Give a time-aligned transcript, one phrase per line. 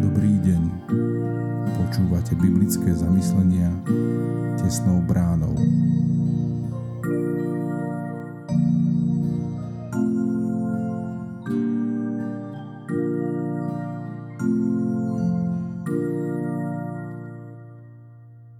[0.00, 0.62] Dobrý deň.
[1.74, 3.74] Počúvate biblické zamyslenia
[4.60, 5.58] tesnou bránou.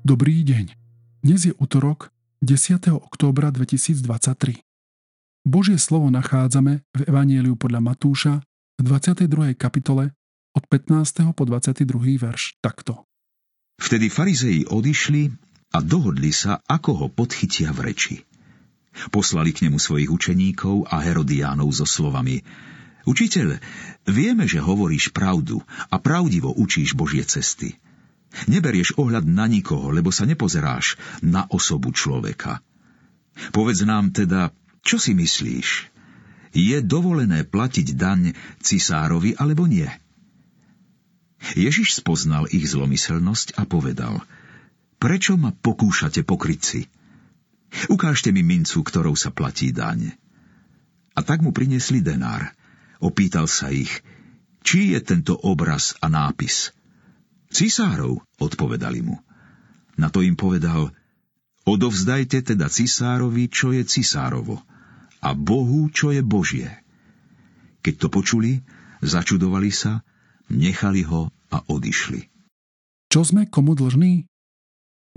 [0.02, 0.74] Dobrý deň.
[1.22, 2.10] Dnes je útorok
[2.42, 2.90] 10.
[2.90, 4.69] októbra 2023.
[5.40, 8.44] Božie slovo nachádzame v Evanieliu podľa Matúša
[8.76, 9.56] v 22.
[9.56, 10.12] kapitole
[10.52, 11.32] od 15.
[11.32, 11.88] po 22.
[12.20, 13.08] verš takto.
[13.80, 15.32] Vtedy farizei odišli
[15.72, 18.16] a dohodli sa, ako ho podchytia v reči.
[19.08, 22.44] Poslali k nemu svojich učeníkov a Herodiánov so slovami
[23.08, 23.56] Učiteľ,
[24.04, 27.80] vieme, že hovoríš pravdu a pravdivo učíš Božie cesty.
[28.44, 32.60] Neberieš ohľad na nikoho, lebo sa nepozeráš na osobu človeka.
[33.56, 34.52] Povedz nám teda,
[34.84, 35.92] čo si myslíš?
[36.50, 39.86] Je dovolené platiť daň cisárovi alebo nie?
[41.56, 44.20] Ježiš spoznal ich zlomyselnosť a povedal
[45.00, 46.90] Prečo ma pokúšate pokrytci?
[47.88, 50.12] Ukážte mi mincu, ktorou sa platí daň.
[51.16, 52.50] A tak mu priniesli denár.
[53.00, 54.02] Opýtal sa ich,
[54.60, 56.68] či je tento obraz a nápis–
[57.50, 59.18] Cisárov, odpovedali mu.
[59.98, 60.94] Na to im povedal,
[61.66, 64.62] odovzdajte teda cisárovi, čo je cisárovo,
[65.20, 66.68] a Bohu, čo je Božie.
[67.80, 68.60] Keď to počuli,
[69.00, 70.04] začudovali sa,
[70.52, 72.28] nechali ho a odišli.
[73.10, 74.28] Čo sme komu dlžní?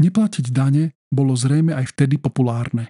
[0.01, 2.89] Neplatiť dane bolo zrejme aj vtedy populárne.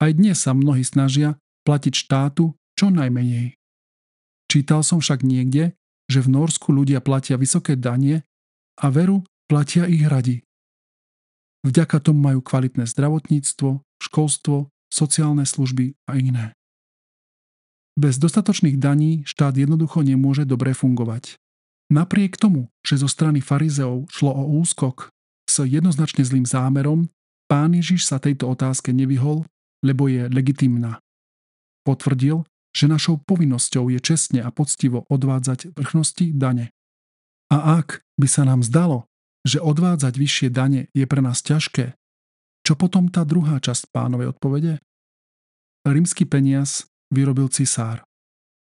[0.00, 1.36] Aj dnes sa mnohí snažia
[1.68, 3.58] platiť štátu čo najmenej.
[4.48, 5.76] Čítal som však niekde,
[6.08, 8.24] že v Norsku ľudia platia vysoké danie
[8.80, 10.40] a veru platia ich radi.
[11.66, 16.56] Vďaka tomu majú kvalitné zdravotníctvo, školstvo, sociálne služby a iné.
[17.98, 21.34] Bez dostatočných daní štát jednoducho nemôže dobre fungovať.
[21.90, 25.10] Napriek tomu, že zo strany farizeov šlo o úskok
[25.50, 27.10] s jednoznačne zlým zámerom,
[27.50, 29.42] pán Ježiš sa tejto otázke nevyhol,
[29.82, 31.02] lebo je legitimná.
[31.82, 36.70] Potvrdil, že našou povinnosťou je čestne a poctivo odvádzať vrchnosti dane.
[37.50, 39.10] A ak by sa nám zdalo,
[39.42, 41.97] že odvádzať vyššie dane je pre nás ťažké,
[42.68, 44.76] čo potom tá druhá časť pánovej odpovede?
[45.88, 48.04] Rímsky peniaz vyrobil cisár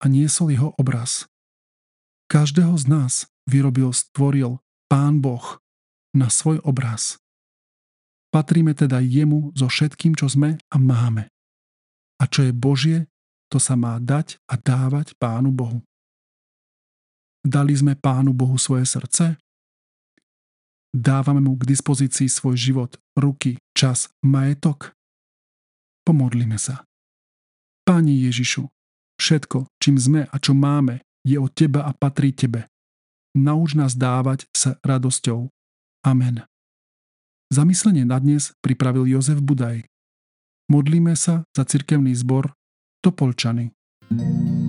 [0.02, 1.30] a niesol jeho obraz.
[2.26, 3.12] Každého z nás
[3.46, 4.58] vyrobil, stvoril
[4.91, 5.62] Pán Boh
[6.18, 7.22] na svoj obraz.
[8.34, 11.30] Patríme teda jemu so všetkým, čo sme a máme.
[12.18, 13.06] A čo je Božie,
[13.54, 15.78] to sa má dať a dávať Pánu Bohu.
[17.46, 19.38] Dali sme Pánu Bohu svoje srdce?
[20.92, 24.92] Dávame mu k dispozícii svoj život, ruky, čas, majetok?
[26.04, 26.84] Pomodlime sa.
[27.88, 28.69] Páni Ježišu,
[29.16, 32.69] všetko, čím sme a čo máme, je od Teba a patrí Tebe.
[33.32, 35.48] Nauč nás dávať sa radosťou.
[36.04, 36.44] Amen.
[37.48, 39.88] Zamyslenie na dnes pripravil Jozef Budaj.
[40.69, 42.53] Modlíme sa za cirkevný zbor
[43.00, 43.72] Topolčany.
[44.12, 44.61] thank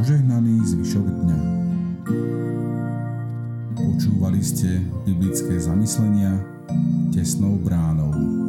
[0.00, 1.40] požehnaný zvyšok dňa.
[3.76, 6.40] Počúvali ste biblické zamyslenia
[7.12, 8.39] tesnou bránou.